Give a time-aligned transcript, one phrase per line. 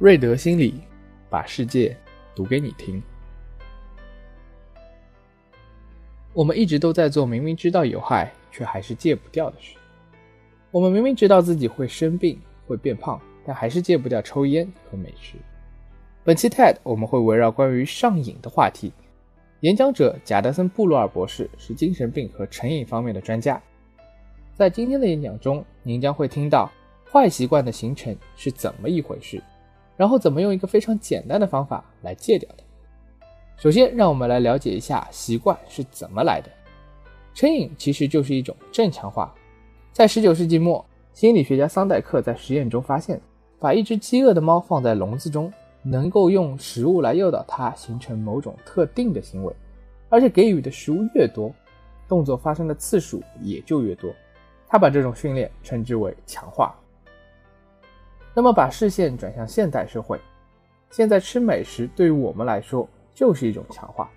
[0.00, 0.80] 瑞德心理，
[1.30, 1.96] 把世界
[2.34, 3.00] 读给你听。
[6.32, 9.76] 我们一直都在做明明知道有害，却还是戒不掉的事。
[10.72, 15.36] 我们明明知道自己会生病、会变胖，但还是戒不掉抽烟和美食。
[16.24, 18.92] 本期 TED 我们会围绕关于上瘾的话题。
[19.60, 23.62] 演讲者贾德森·布鲁尔博士是精神病和成瘾方面的专家。
[24.54, 26.68] 在今天的演讲中，您将会听到
[27.12, 29.40] 坏习惯的形成是怎么一回事。
[29.96, 32.64] 然后怎么用一个非常简单的方法来戒掉的？
[33.56, 36.50] 首先，让我们来了解一下习惯是怎么来的。
[37.32, 39.34] 成瘾其实就是一种正强化。
[39.92, 43.20] 在19世纪末，心理学家桑代克在实验中发现，
[43.60, 45.52] 把一只饥饿的猫放在笼子中，
[45.82, 49.54] 能够用食物来诱导它形成某种特定的行为，
[50.08, 51.52] 而且给予的食物越多，
[52.08, 54.12] 动作发生的次数也就越多。
[54.68, 56.74] 他把这种训练称之为强化。
[58.36, 60.20] 那么，把视线转向现代社会，
[60.90, 64.10] 现在吃美食对于我们来说就是一种强化。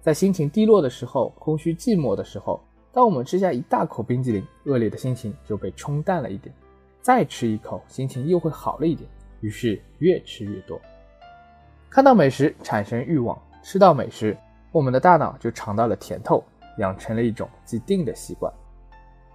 [0.00, 2.58] 在心情低落的时候、空虚寂寞的时候，
[2.90, 6.54] 当我们吃下一大口冰激凌，恶劣的心情就被冲淡了一点；
[7.02, 9.08] 再吃一口，心情又会好了一点。
[9.40, 10.80] 于是越吃越多。
[11.90, 14.34] 看到美食产生欲望，吃到美食，
[14.72, 16.42] 我们的大脑就尝到了甜头，
[16.78, 18.50] 养成了一种既定的习惯。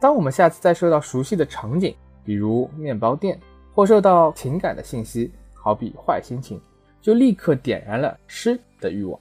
[0.00, 3.38] 当我们下次再受到熟悉的场景，比如面包店，
[3.74, 6.60] 或受到情感的信息，好比坏心情，
[7.00, 9.18] 就立刻点燃了吃的欲望。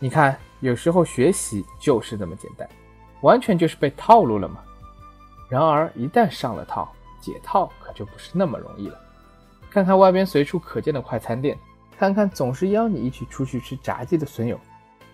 [0.00, 2.68] 你看，有时候学习就是那么简单，
[3.22, 4.60] 完全就是被套路了嘛。
[5.48, 9.00] 然而一旦上了套，解套可就不是那么容易了。
[9.70, 11.56] 看看外边随处可见的快餐店，
[11.96, 14.58] 看看总是邀你一起出去吃炸鸡的损友，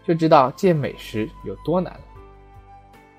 [0.05, 2.01] 就知道戒美食有多难了。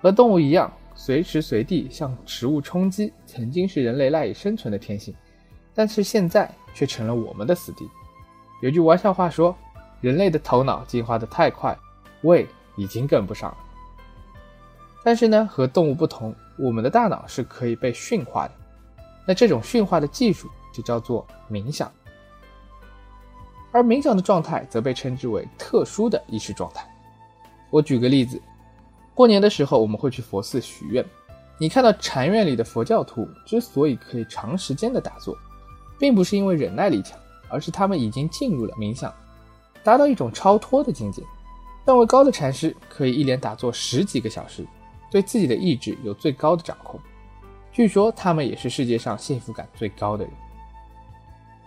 [0.02, 5.16] 和动物一样，随时随地向食物充饥，曾经是人类赖以生存的天性。
[5.76, 7.88] 但是现在却成了我们的死敌。
[8.62, 9.56] 有句玩笑话说
[10.02, 11.78] ：“人类的头脑进化的太快，
[12.22, 12.48] 胃
[12.78, 13.58] 已经跟不上了。”
[15.04, 18.54] 但是呢，和动物不同，我们的大脑是可以被驯化的。
[19.28, 21.92] 那这种驯化的技术就叫做冥想。
[23.72, 26.90] 而冥想的状态则被称之为特殊的意识状态。
[27.70, 28.42] 我举个例子，
[29.14, 31.06] 过年的时候我们会去佛寺许愿。
[31.58, 35.38] 你看到禅院里的佛教徒之所以可以长时间的打坐。
[36.00, 37.18] 并不是因为忍耐力强，
[37.50, 39.14] 而是他们已经进入了冥想，
[39.84, 41.24] 达到一种超脱的境界。
[41.86, 44.66] 段位高的禅师可以一连打坐十几个小时，
[45.12, 47.00] 对自己的意志有最高的掌控。
[47.72, 50.34] 据说他们也是世界上幸福感最高的人。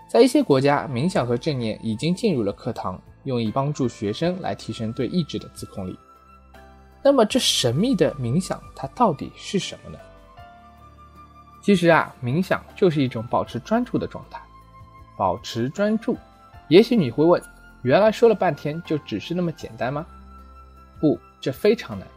[0.08, 5.96] 在一些国家，冥想和正念已经进入了课堂，用以帮助学生来提升对意志的自控力。
[7.04, 9.98] 那么，这神秘的冥想它到底是什么呢？
[11.68, 14.40] 其实啊，冥想就是一种保持专注的状态。
[15.18, 16.16] 保持专注，
[16.68, 17.42] 也许你会问，
[17.82, 20.06] 原来说了半天就只是那么简单吗？
[20.98, 22.08] 不，这非常难，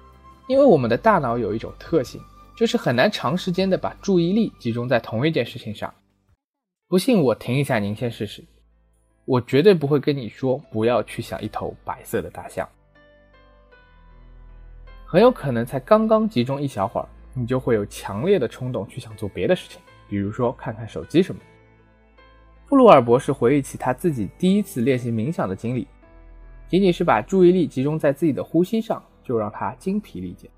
[0.48, 2.22] 因为我们的大脑有一种特性，
[2.56, 5.94] 就是很难长时间的把注意力集中在同一件事情上。
[6.88, 8.42] 不信我停一下，您先试试。
[9.26, 12.66] 我绝对不会跟你说不要去想一头白色的大象，
[15.06, 17.10] 很有可能才刚刚集中一小会儿。
[17.34, 21.46] 你就会有强烈的冲动去想做别的事情，比如说看看手机什么的。
[22.68, 25.88] 布鲁尔博士回忆起他自己第一次练习冥想的经历，
[26.68, 30.50] 仅仅是把注意力集中在自己的呼吸上，就让他精疲力竭。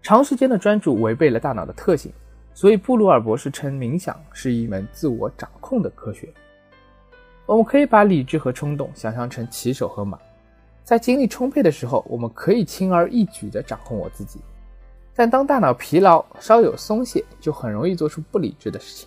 [0.00, 2.12] 长时间的专注违背了大脑的特性，
[2.54, 6.32] 所以布鲁尔博士称冥想是一门自我掌控的科学。
[7.46, 10.18] 我们可以把理智和冲动想象成骑手和马，
[10.84, 14.40] 在精力充沛的时候，我们可以轻而易举地掌控我自己。
[15.20, 19.06] 但当大脑疲劳、稍有松懈，就很容易做出不理智的事情。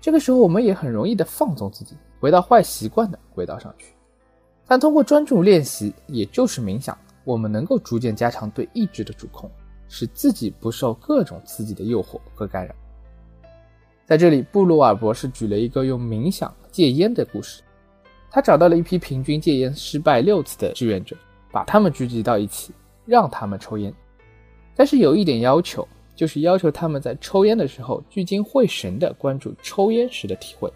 [0.00, 3.92] 这个时候，我们也很容易的放纵自己，回到坏习惯的轨道上去。
[4.66, 9.50] 但通过专注练习，也就是冥想，我们能够逐渐加强对意志的主控，
[9.90, 12.74] 使自己不受各种刺激的诱惑和干扰。
[14.06, 17.60] 在这里，布鲁尔博士举了一个用冥想戒烟的故事。
[18.30, 21.14] 他找到了一批平均戒烟失败六次的志愿者，
[21.52, 22.72] 把他们聚集到一起，
[23.04, 23.92] 让他们抽烟。
[24.76, 30.70] 但是有一点要求，就是要求他们在抽烟的时候聚精会神地关注抽烟时的体会，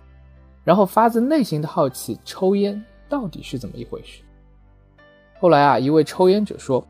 [0.64, 4.22] 然后发自内心的好奇抽烟到底是怎么一回事。
[5.38, 6.82] 后来啊，一位抽烟者说：“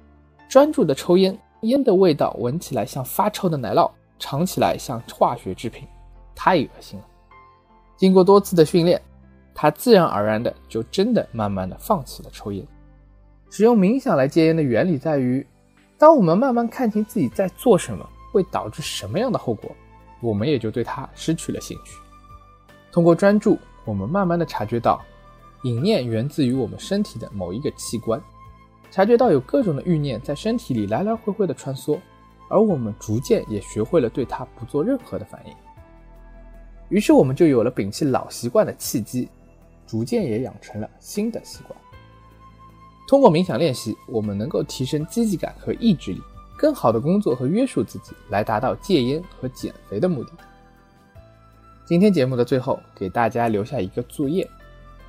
[0.49, 5.87] 专注的抽烟，烟的味道闻起来像发臭的奶酪，尝起来像化学制品，
[6.35, 7.05] 太恶心了。”
[7.99, 9.03] 经过多次的训练，
[9.53, 12.65] 他自然而然的就真的慢慢的放弃了抽烟。
[13.51, 15.45] 使用冥想来戒烟的原理在于。
[16.01, 19.71] 当我们慢慢看清自己在做什么，会导致什么样的后果，
[20.23, 21.99] 我们也就对它失去了兴趣。
[22.91, 25.05] 通过专注，我们慢慢的察觉到，
[25.63, 28.19] 隐念源自于我们身体的某一个器官，
[28.91, 31.99] 察觉到有各种的欲念在身体里来来回回的穿梭，
[32.49, 35.55] 而我们逐渐也学会了对它不做任何的反应。
[36.89, 39.29] 于是我们就有了摒弃老习惯的契机，
[39.87, 41.79] 逐渐也养成了新的习惯。
[43.11, 46.23] 通过冥想练习，我们能够提升积极感和意志力，
[46.57, 50.31] 更好的工作和约束自己，来达到戒烟和减肥的目的。
[51.85, 54.49] 今天节目的最后，给大家留下一个作业：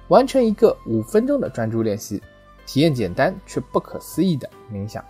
[0.07, 2.19] 完成一个五分钟的专注练习，
[2.65, 5.05] 体验简单却不可思议的冥想。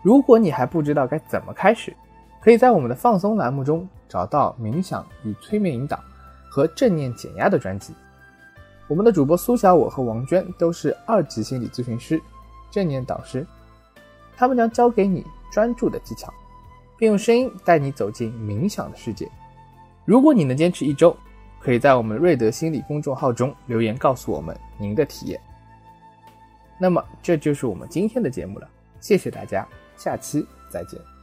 [0.00, 1.92] 如果你还不知道该怎么开始，
[2.40, 5.98] 可以在我们的放松栏目中找到冥想与催眠引导
[6.48, 7.92] 和正念减压的专辑。
[8.88, 12.22] 我们的主播苏小我和王娟都是二级心理咨询师、
[12.70, 13.44] 正念导师，
[14.36, 16.32] 他们将教给你专注的技巧，
[16.96, 19.28] 并用声音带你走进冥想的世界。
[20.04, 21.16] 如果你能坚持一周，
[21.58, 25.40] 可以在我们瑞德心理公众号中留言告诉我们您的体验。
[26.78, 28.68] 那么，这就是我们今天的节目了，
[29.00, 29.66] 谢谢大家，
[29.96, 31.15] 下期再见。